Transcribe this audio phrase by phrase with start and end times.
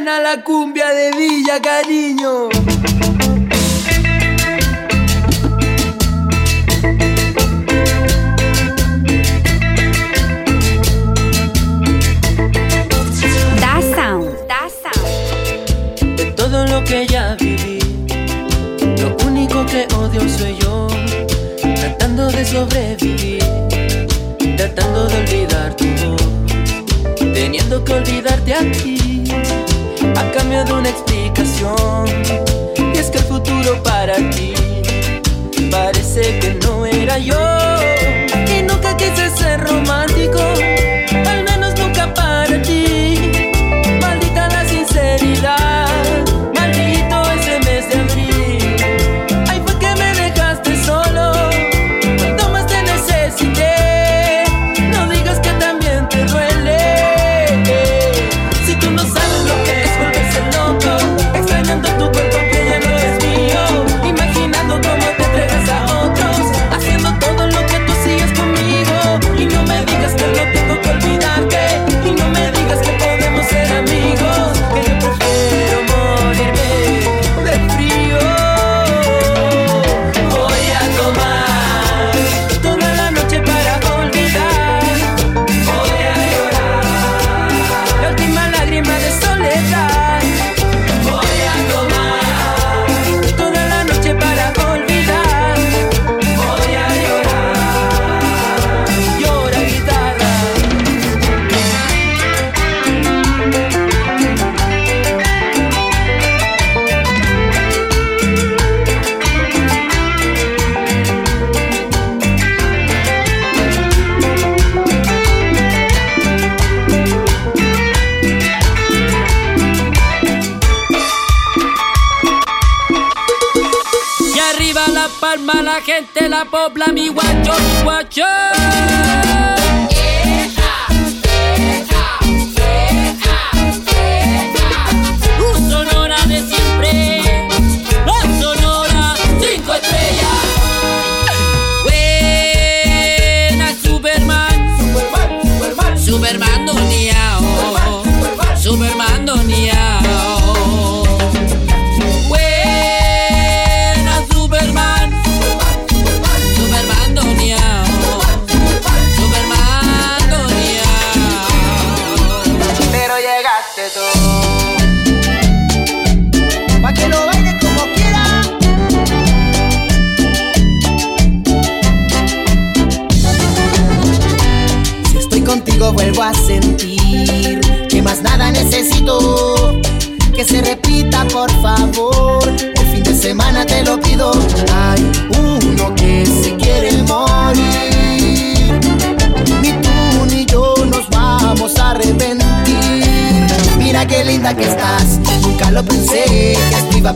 [0.00, 2.48] suena la cumbia de Villa Cariño.
[13.60, 16.16] Da sound, da sound.
[16.16, 17.80] De todo lo que ya viví,
[19.02, 20.88] lo único que odio soy yo,
[21.76, 23.44] tratando de sobrevivir,
[24.56, 29.00] tratando de olvidar tu voz, teniendo que olvidarte a ti
[30.20, 32.04] a cambio de una explicación.
[32.76, 34.59] Y es que el futuro para ti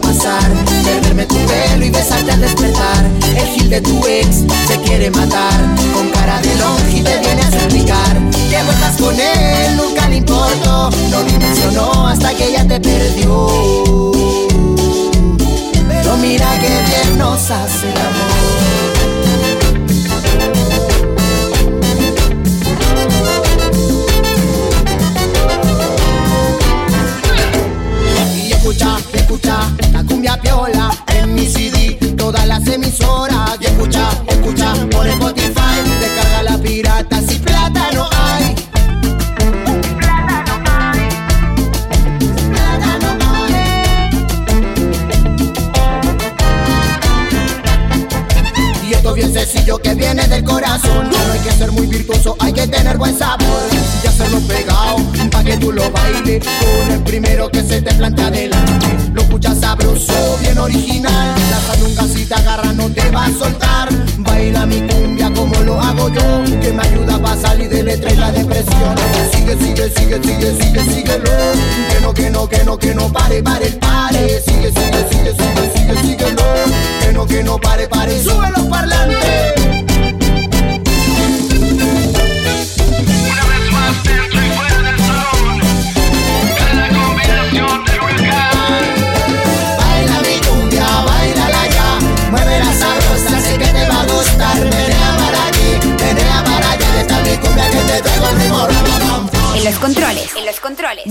[0.00, 0.50] pasar
[0.84, 3.04] Perderme tu pelo y besarte al despertar.
[3.36, 5.60] El gil de tu ex se quiere matar
[5.92, 8.14] Con cara de longe y te viene a explicar
[8.50, 13.48] Que vuelvas con él, nunca le importó No dimensionó hasta que ella te perdió.
[15.88, 17.92] Pero mira que bien nos hace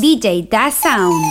[0.03, 1.23] DJ Da Sound.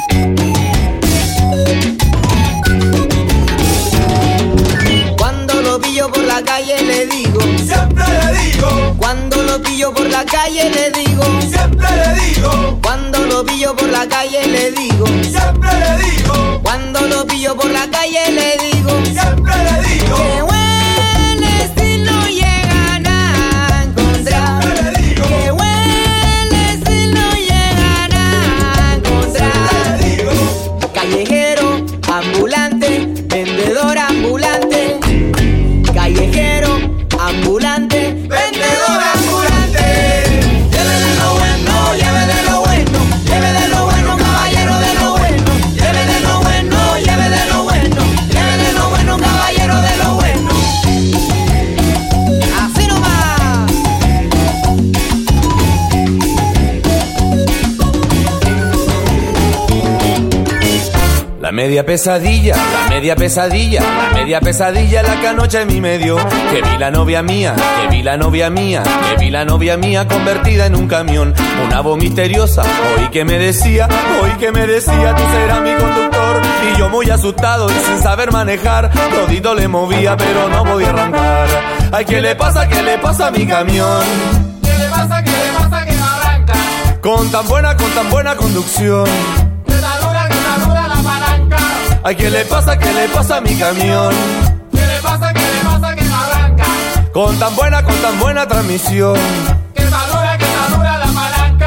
[5.19, 10.09] Cuando lo pillo por la calle le digo, Siempre le digo, cuando lo pillo por
[10.09, 15.07] la calle le digo, siempre le digo, cuando lo pillo por la calle le digo,
[15.07, 20.52] siempre le digo, cuando lo pillo por la calle le digo, siempre le digo,
[61.53, 66.17] Media pesadilla, la media pesadilla, la media pesadilla la que anoche mi me dio.
[66.51, 70.09] Que vi la novia mía, que vi la novia mía, que vi la novia mía
[70.09, 71.35] convertida en un camión.
[71.63, 72.63] Una voz misteriosa,
[72.97, 73.87] oí que me decía,
[74.23, 76.41] oí que me decía, tú serás mi conductor.
[76.73, 81.49] Y yo muy asustado y sin saber manejar, todito le movía pero no podía arrancar.
[81.93, 84.03] Ay, ¿qué le pasa, qué le pasa a mi camión?
[84.63, 86.55] ¿qué le pasa, qué le pasa que no arranca?
[87.03, 89.05] Con tan buena, con tan buena conducción.
[92.05, 94.13] Ay, ¿qué le pasa, qué le pasa a mi camión?
[94.73, 96.65] ¿qué le pasa, qué le pasa que no arranca?
[97.13, 99.17] Con tan buena, con tan buena transmisión.
[99.73, 101.67] Que está dura, que está dura la palanca,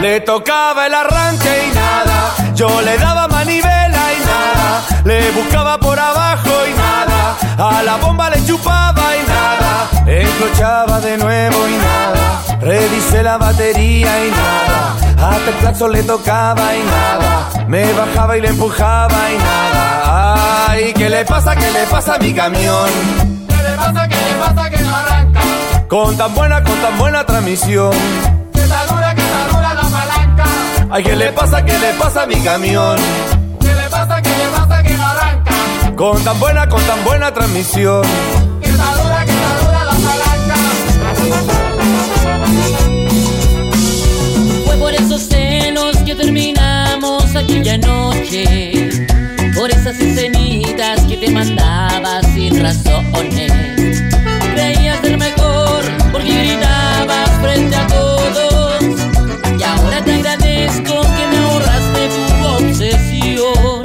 [0.00, 2.34] Le tocaba el arranque y nada.
[2.56, 4.82] Yo le daba manivela y nada.
[5.04, 7.76] Le buscaba por abajo y nada.
[7.76, 9.88] A la bomba le chupaba y nada.
[10.04, 12.42] Encrochaba de nuevo y nada.
[12.60, 15.01] Revisé la batería y nada.
[15.18, 17.66] Hasta el claxon le tocaba y nada.
[17.68, 20.70] Me bajaba y le empujaba y nada.
[20.70, 21.54] Ay, ¿qué le pasa?
[21.54, 22.88] ¿Qué le pasa a mi camión?
[23.48, 25.40] ¿qué le pasa, qué le pasa que no arranca?
[25.88, 27.92] Con tan buena, con tan buena transmisión.
[28.52, 30.44] Que está dura, que está dura la palanca,
[30.90, 31.64] Ay, ¿qué le pasa?
[31.64, 32.96] ¿Qué le pasa a mi camión?
[33.60, 35.52] ¿qué le pasa, qué le pasa que no arranca?
[35.96, 38.02] Con tan buena, con tan buena transmisión.
[46.22, 48.90] Terminamos aquella noche.
[49.54, 53.52] Por esas escenitas que te mandaba sin razones.
[54.54, 55.82] Creías ser mejor
[56.12, 58.82] porque gritabas frente a todos.
[59.58, 63.82] Y ahora te agradezco que me ahorraste tu obsesión.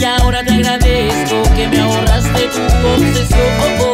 [0.00, 3.89] Y ahora te agradezco que me ahorraste tu obsesión.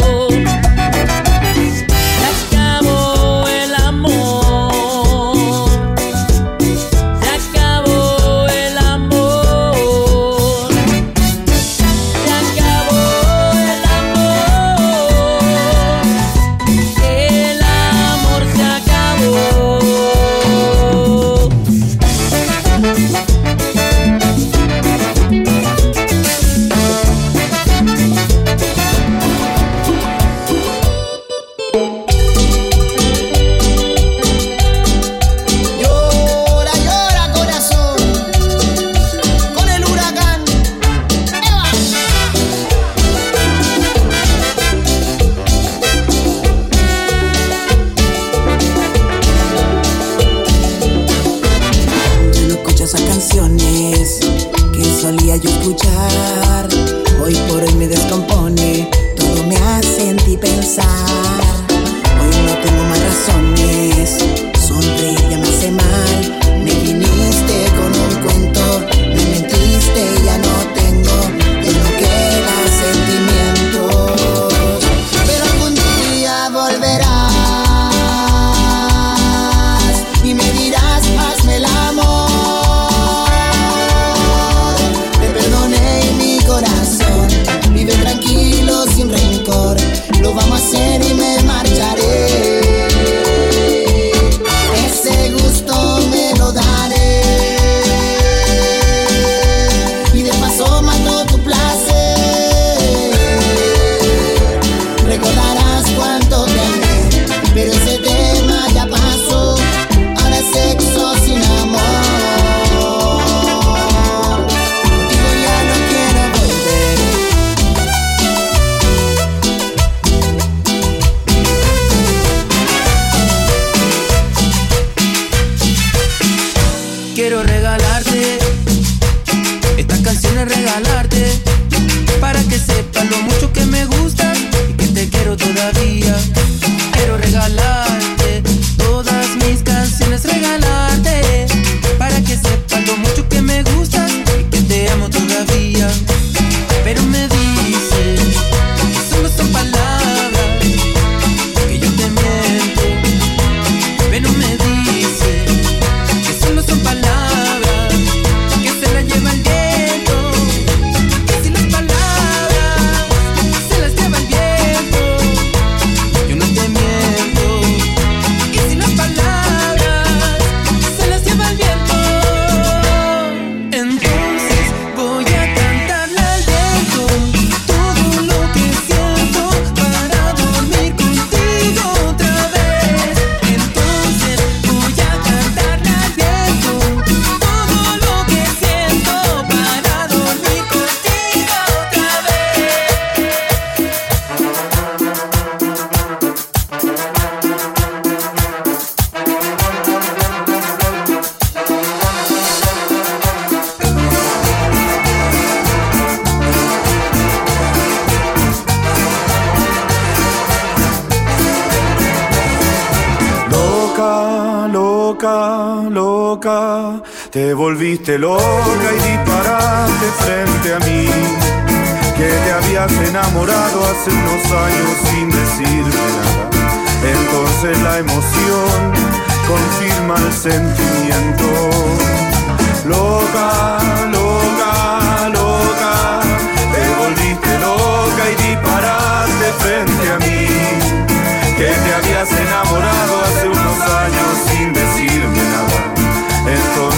[218.06, 218.75] Este te lo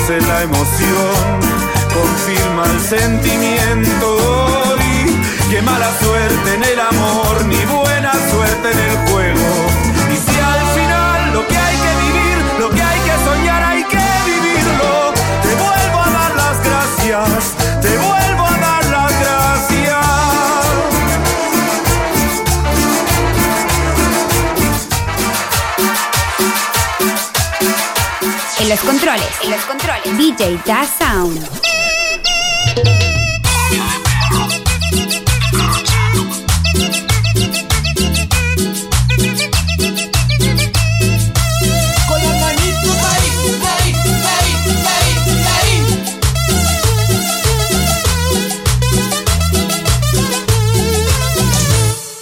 [0.08, 1.38] La emoción,
[1.92, 4.16] confirma el sentimiento
[4.78, 6.57] y qué mala suerte
[28.68, 29.24] Los controles.
[29.44, 30.18] En los controles.
[30.18, 31.42] DJ Da Sound.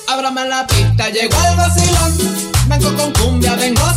[0.07, 2.47] Ábrame la pista, llegó el vacilón.
[2.69, 3.96] Vengo con cumbia, vengo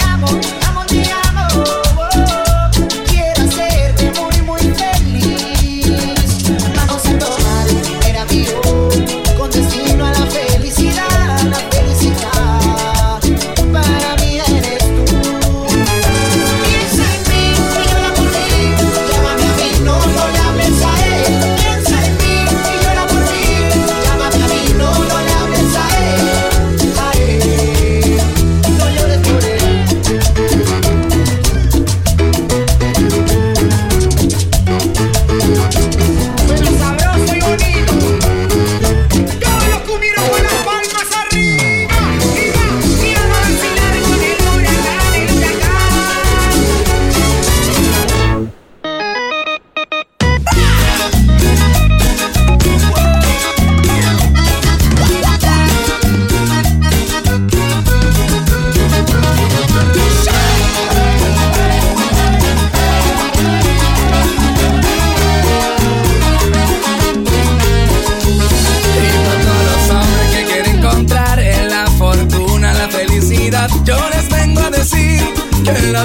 [0.00, 0.65] amo.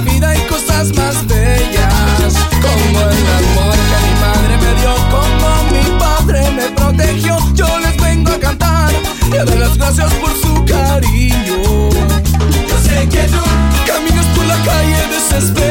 [0.01, 5.99] vida hay cosas más bellas, como el amor que mi madre me dio, como mi
[5.99, 7.37] padre me protegió.
[7.53, 8.91] Yo les vengo a cantar
[9.31, 11.89] y a dar las gracias por su cariño.
[12.69, 13.43] Yo sé que no
[13.85, 15.70] caminas por la calle desesperado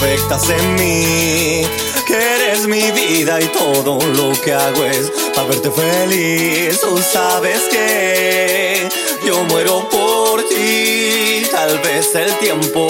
[0.00, 1.62] perfectas en mí.
[2.06, 6.80] Que eres mi vida y todo lo que hago es para verte feliz.
[6.80, 8.88] Tú sabes que
[9.26, 11.42] yo muero por ti.
[11.50, 12.88] Tal vez el tiempo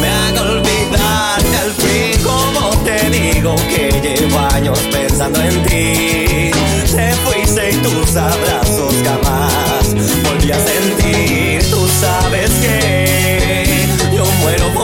[0.00, 2.22] me haga olvidarte al fin.
[2.22, 6.50] Como te digo que llevo años pensando en ti.
[6.94, 11.70] Te fuiste y tus abrazos jamás volví a sentir.
[11.70, 14.83] Tú sabes que yo muero por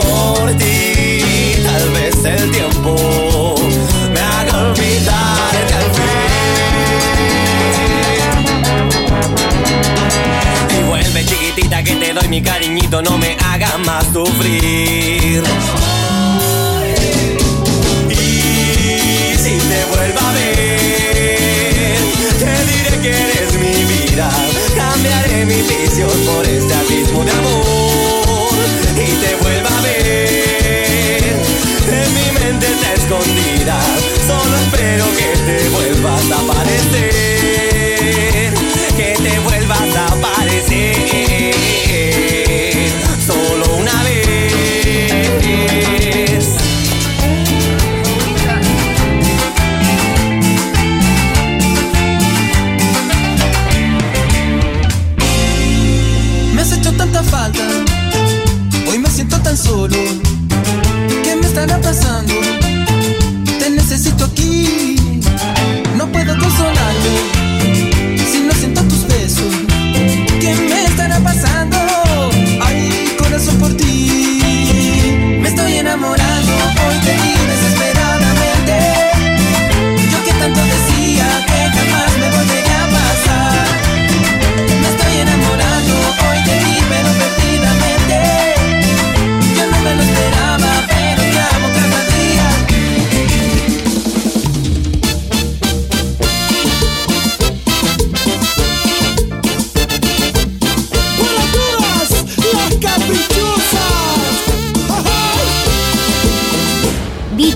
[2.23, 2.95] El tiempo
[4.13, 6.03] me haga olvidarte al fin.
[10.79, 15.43] Y vuelve chiquitita que te doy mi cariñito, no me haga más sufrir.
[18.09, 18.13] Y
[19.37, 21.97] si te vuelvo a ver,
[22.39, 24.29] te diré que eres mi vida.
[24.75, 27.50] Cambiaré mis vicios por este abismo de amor.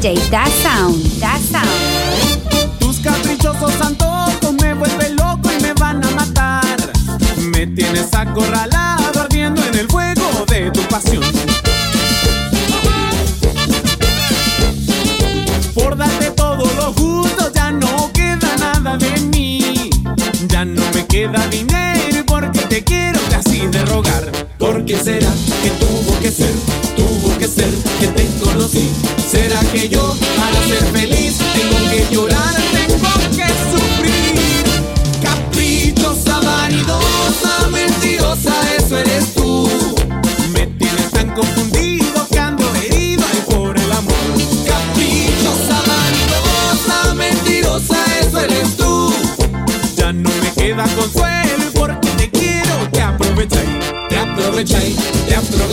[0.05, 2.77] DJ Da Sound, Da Sound.
[2.77, 6.77] Tus caprichosos antojos me vuelven loco y me van a matar.
[7.37, 11.23] Me tienes acorralado ardiendo en el fuego de tu pasión.
[15.73, 19.89] Por darte todo lo justo ya no queda nada de mí.
[20.49, 24.31] Ya no me queda dinero porque te quiero casi de rogar.
[24.59, 25.31] ¿Por qué será
[25.63, 26.53] que tuvo que ser,
[27.55, 28.89] que te conocí?
[29.29, 34.63] ¿Será que yo para ser feliz tengo que llorar, tengo que sufrir?
[35.21, 39.69] Caprichosa, vanidosa, mentirosa, eso eres tú.
[40.53, 44.15] Me tienes tan confundido que ando herido y por el amor.
[44.67, 49.13] Caprichosa, vanidosa, mentirosa, eso eres tú.
[49.95, 53.69] Ya no me queda consuelo porque te quiero, te aprovecháis,
[54.09, 54.95] te aprovecháis,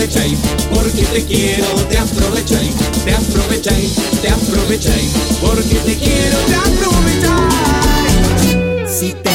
[0.03, 0.39] aprovecháis,
[0.75, 7.31] porque te quiero, te aprovecháis, te aprovecháis, te aprovecháis, porque te quiero, te aprovecháis.
[8.89, 9.32] Si te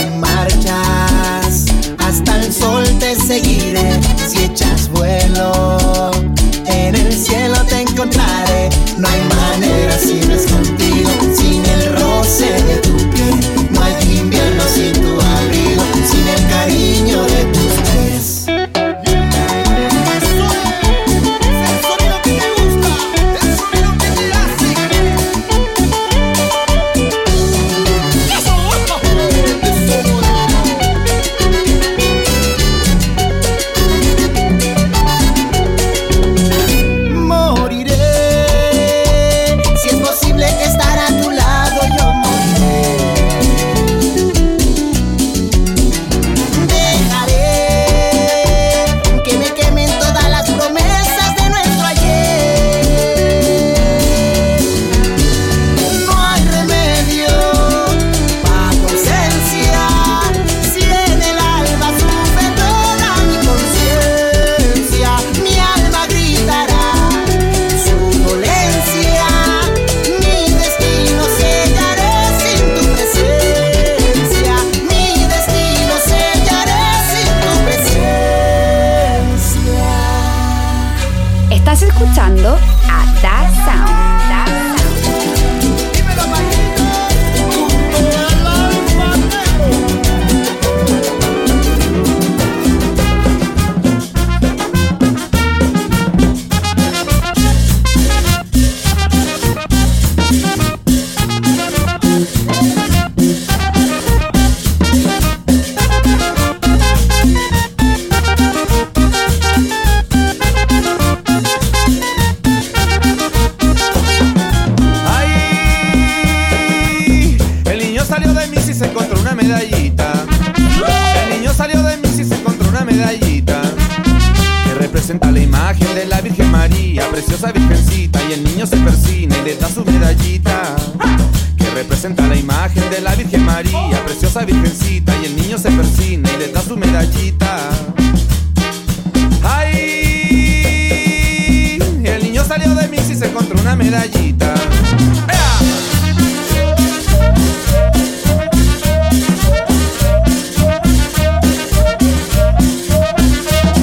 [143.76, 144.54] medallita.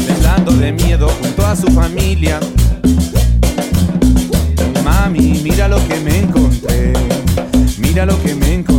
[0.07, 2.41] Temblando de miedo junto a su familia.
[4.83, 6.93] Mami, mira lo que me encontré.
[7.79, 8.74] Mira lo que me encontré.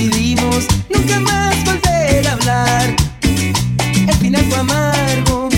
[0.00, 2.96] decidimos nunca más volver a hablar.
[3.22, 5.48] El final fue amargo,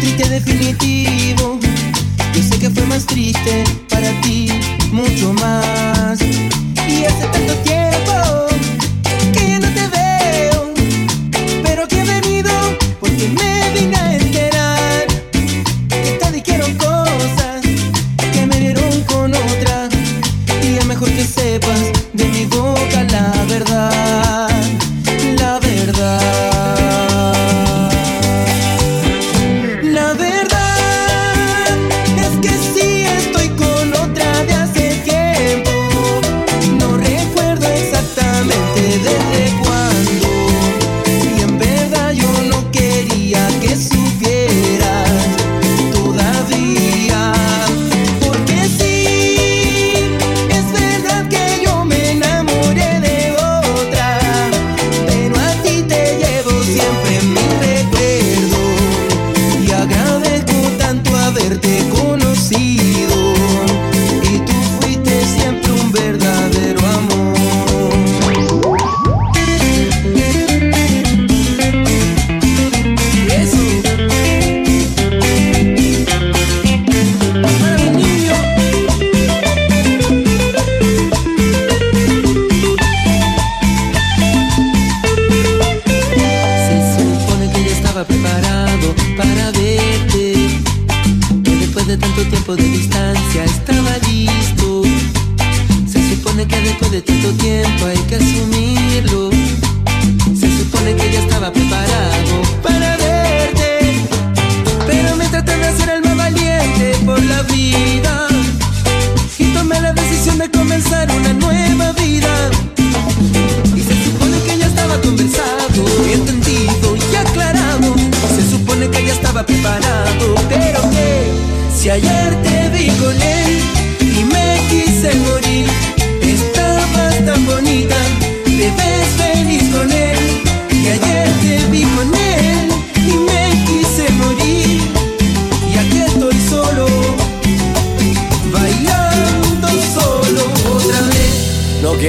[0.00, 1.58] triste definitivo.
[2.32, 4.48] Yo sé que fue más triste para ti,
[4.92, 6.20] mucho más.
[6.20, 7.91] Y hace tanto tiempo.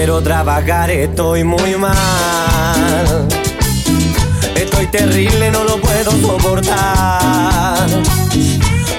[0.03, 1.95] quiero trabajar, estoy muy mal.
[4.53, 7.87] Estoy terrible, no lo puedo soportar.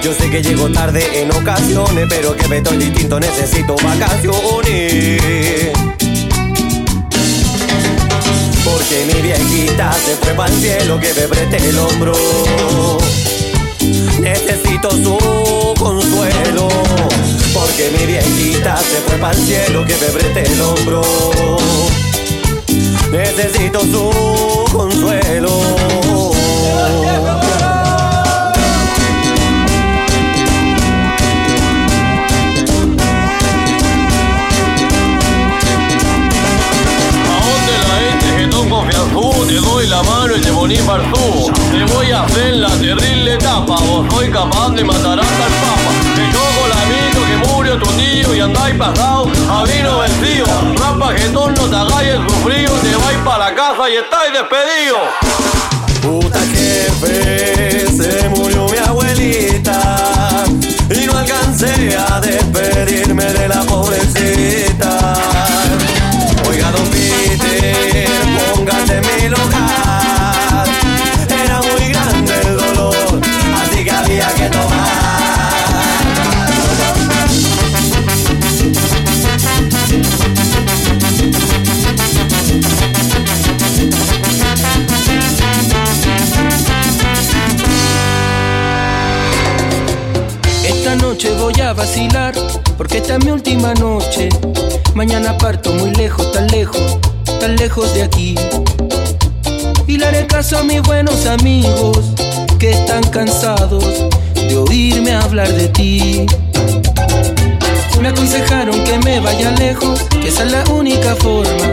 [0.01, 5.21] Yo sé que llego tarde en ocasiones, pero que me estoy distinto, necesito vacaciones.
[8.63, 12.13] Porque mi viejita se fue para el cielo que me preste el hombro.
[14.21, 16.67] Necesito su consuelo.
[17.55, 21.01] Porque mi viejita se fue para cielo que me brete el hombro.
[23.11, 25.85] Necesito su consuelo.
[39.47, 41.51] te doy la mano y te poní Barzú.
[41.71, 46.54] Te voy a hacer la terrible etapa, vos soy capaz de matar hasta el papa
[47.27, 50.47] que murió tu tío y andáis pasado a vino vencido.
[50.77, 55.01] Rampa que no te hagáis el sufrido, te vais para la casa y estáis despedidos.
[56.01, 60.43] Puta jefe, se murió mi abuelita
[60.89, 62.19] y no alcancé a
[92.77, 94.29] porque esta es mi última noche.
[94.95, 96.97] Mañana parto muy lejos, tan lejos,
[97.39, 98.35] tan lejos de aquí.
[99.85, 101.99] Y le haré caso a mis buenos amigos,
[102.57, 103.83] que están cansados
[104.33, 106.25] de oírme hablar de ti.
[108.01, 111.71] Me aconsejaron que me vaya lejos, que esa es la única forma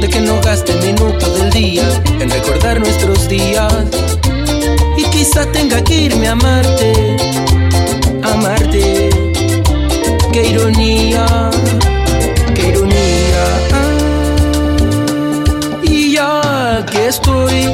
[0.00, 1.84] de que no gaste minutos del día
[2.18, 3.72] en recordar nuestros días.
[4.96, 7.16] Y quizás tenga que irme a amarte,
[8.22, 9.13] amarte.
[10.34, 11.26] Qué ironía,
[12.56, 13.44] qué ironía.
[15.84, 17.72] Y ya que estoy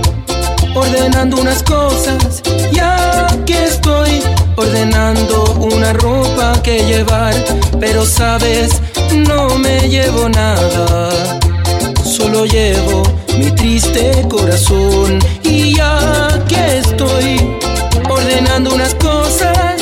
[0.75, 4.23] ordenando unas cosas, ya que estoy
[4.57, 7.33] ordenando una ropa que llevar,
[7.81, 11.09] pero sabes, no me llevo nada,
[12.05, 13.05] solo llevo
[13.39, 15.19] mi triste corazón.
[15.43, 17.41] Y ya que estoy
[18.07, 19.80] ordenando unas cosas,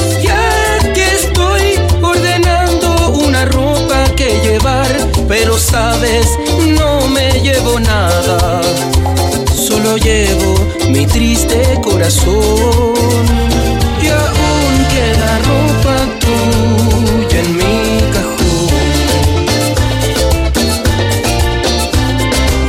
[5.98, 6.38] sabes,
[6.78, 8.60] no me llevo nada,
[9.54, 10.54] solo llevo
[10.90, 13.26] mi triste corazón.
[14.02, 18.68] Y aún queda ropa tuya en mi cajón.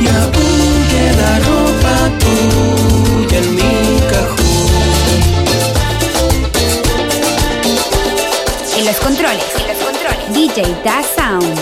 [0.00, 4.70] Y aún queda ropa tuya en mi cajón.
[8.76, 10.34] En los controles, en los controles.
[10.34, 11.59] DJ Da Sound.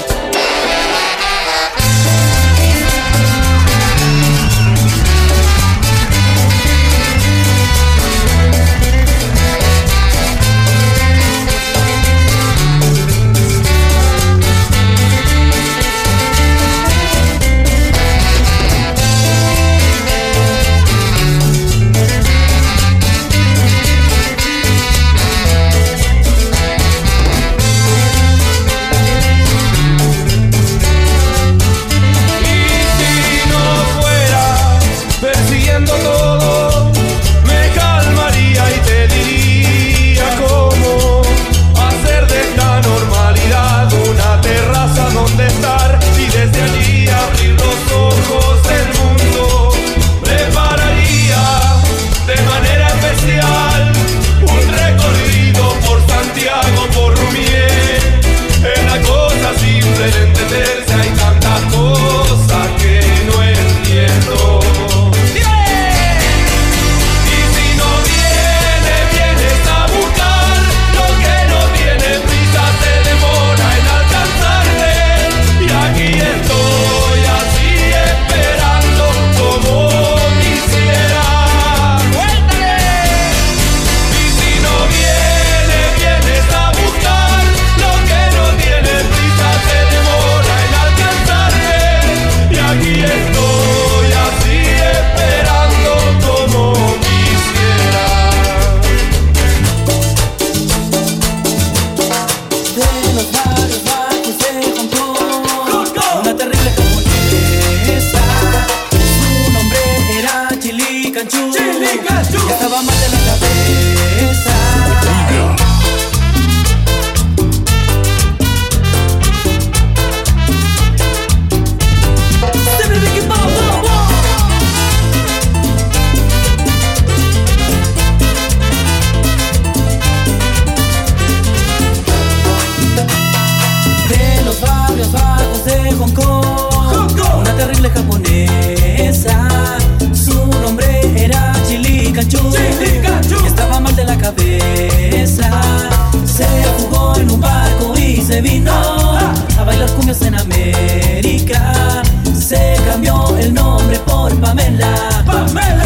[154.29, 155.25] Por Pamela.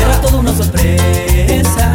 [0.01, 1.93] Era toda una sorpresa.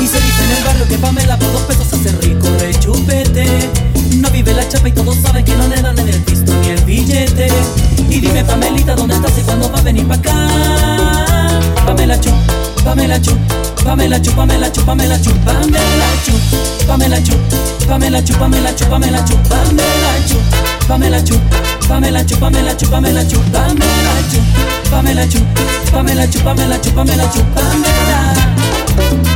[0.00, 3.70] Y se dice en el barrio que Pamela por dos pesos hace rico de chupete.
[4.16, 6.68] No vive la chapa y todos saben que no le dan en el pisto ni
[6.68, 7.48] el billete.
[8.08, 10.34] Y dime, Pamelita, ¿dónde estás y cuándo va a venir pa' acá?
[11.86, 12.30] Pamela Chu,
[12.84, 13.36] Pamela Chu,
[13.84, 16.32] Pamela Chu, Pamela Chu, Pamela Chu, Pamela Chu,
[16.86, 17.32] Pamela Chu,
[17.86, 19.36] Pamela Chu, Pamela Chu, Pamela Chu,
[20.88, 21.38] Pamela Chu,
[21.88, 23.36] Pamela Chu, Pamela Chu,
[27.54, 29.31] Pamela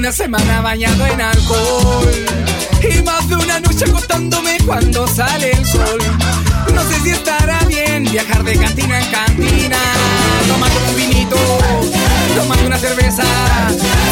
[0.00, 2.26] una semana bañado en alcohol.
[2.80, 5.98] Y más de una noche acostándome cuando sale el sol.
[6.74, 9.76] No sé si estará bien viajar de cantina en cantina.
[10.48, 11.36] Tomando un vinito,
[12.34, 13.22] tomando una cerveza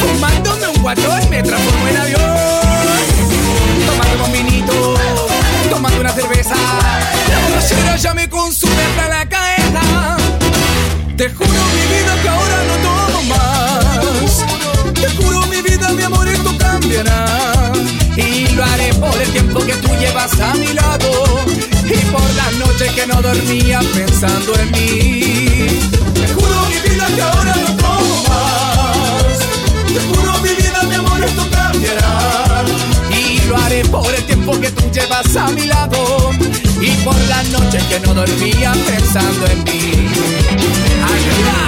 [0.00, 2.20] Fumándome un guatón me transformo en avión.
[3.86, 4.94] Tomando un vinito,
[5.70, 6.54] tomando una cerveza.
[7.30, 10.17] La borrachera ya me consume hasta la cabeza
[20.40, 21.10] a mi lado.
[21.86, 25.66] Y por las noches que no dormía pensando en mí.
[26.14, 29.38] Te juro mi vida que ahora no tomo más.
[29.86, 32.64] Te juro mi vida, mi amor, esto cambiará.
[33.10, 36.30] Y lo haré por el tiempo que tú llevas a mi lado.
[36.80, 40.08] Y por las noches que no dormía pensando en mí.
[41.04, 41.67] ¡Ayuda!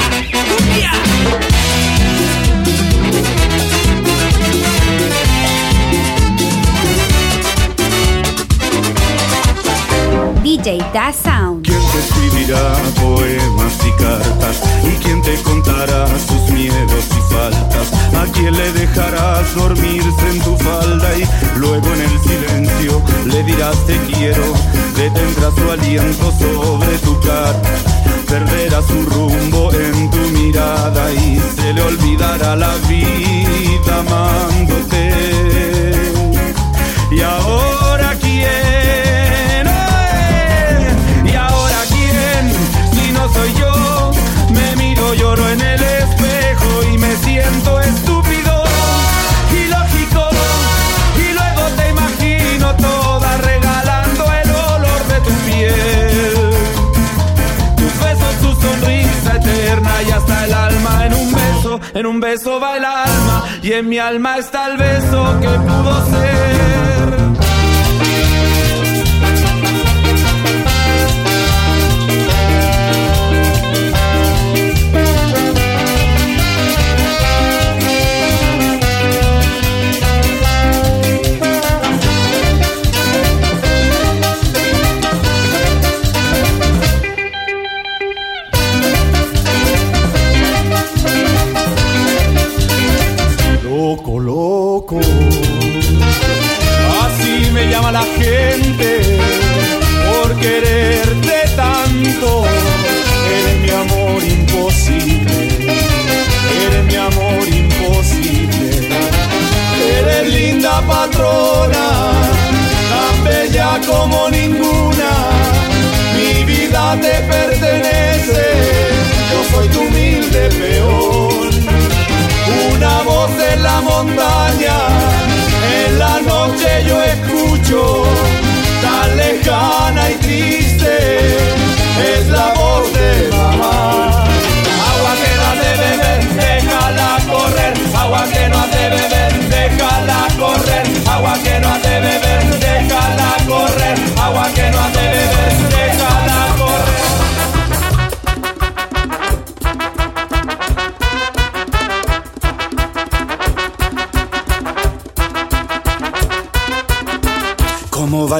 [10.92, 14.60] ¿Quién te escribirá poemas y cartas?
[14.82, 17.92] ¿Y quién te contará sus miedos y faltas?
[18.12, 21.16] ¿A quién le dejarás dormirse en tu falda?
[21.16, 21.24] Y
[21.60, 24.42] luego en el silencio le dirás te quiero.
[24.96, 27.62] Detendrás su aliento sobre tu cara.
[28.26, 35.12] Perderá su rumbo en tu mirada y se le olvidará la vida amándote.
[37.12, 37.89] Y ahora
[45.20, 48.64] lloro en el espejo y me siento estúpido,
[49.52, 50.22] ilógico,
[51.16, 56.50] y luego te imagino toda regalando el olor de tu piel,
[57.76, 62.58] tus besos, tu sonrisa eterna y hasta el alma en un beso, en un beso
[62.58, 67.29] va el alma y en mi alma está el beso que pudo ser.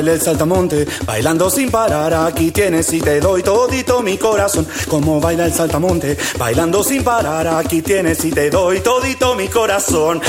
[0.00, 4.66] Baila el saltamonte, bailando sin parar, aquí tienes y te doy todito mi corazón.
[4.88, 10.22] Como baila el saltamonte, bailando sin parar, aquí tienes y te doy todito mi corazón.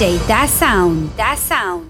[0.00, 1.14] DJ Da Sound.
[1.14, 1.89] Da Sound.